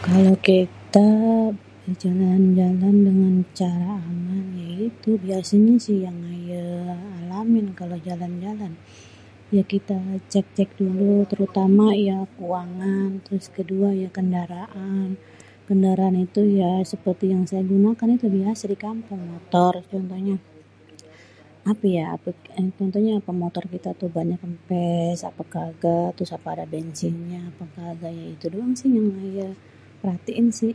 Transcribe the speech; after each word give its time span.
Kalau 0.00 0.30
kita 0.48 1.08
Jalan-jalan 2.02 2.94
dengan 3.08 3.34
cara 3.58 3.86
aman 4.08 4.44
ya 4.62 4.68
itu 4.88 5.10
biasenye 5.26 5.74
si 5.84 5.92
yang 6.06 6.18
aye 6.34 6.62
alamin 7.20 7.66
kalo 7.80 7.94
jalan-jalan, 8.08 8.72
ya 9.56 9.62
kita 9.72 9.96
cek-cek 10.32 10.70
dulu 10.80 11.12
terutama 11.30 11.84
ya 12.08 12.18
keuangan, 12.34 13.08
terus 13.24 13.46
kedua 13.58 13.88
ya 14.02 14.08
kendaraan, 14.16 15.08
kendaraan 15.68 16.16
itu 16.26 16.42
ya 16.60 16.72
seperti 16.92 17.24
yang 17.34 17.42
saya 17.50 17.62
gunakan 17.74 18.06
tuh 18.20 18.26
yang 18.30 18.34
biasa 18.40 18.62
di 18.72 18.78
kampung 18.86 19.20
seperti 19.26 19.32
motor, 19.34 19.72
apé 21.70 21.86
ya 21.98 22.06
contohnyé 22.78 23.14
motor 23.42 23.64
kite 23.72 23.90
bannye 24.14 24.36
kempes 24.42 25.18
ape 25.28 25.42
kaga, 25.54 26.00
terus 26.16 26.30
ape 26.36 26.46
ade 26.54 26.64
bensinnya 26.72 27.40
ape 27.50 27.64
kaga, 27.76 28.06
ya 28.18 28.24
itu 28.34 28.46
doang 28.54 28.72
si 28.78 28.86
yang 28.96 29.10
aye 29.24 29.50
perhatiin 30.02 30.48
si 30.60 30.70